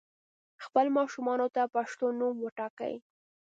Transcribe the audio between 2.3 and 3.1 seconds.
وټاکئ